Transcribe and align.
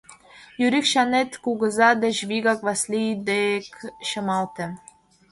Юрик 0.65 0.85
Чанет 0.91 1.31
кугыза 1.43 1.89
деч 2.03 2.17
вигак 2.29 2.59
Васлий 2.65 3.11
дек 3.29 3.69
чымалте. 4.07 4.65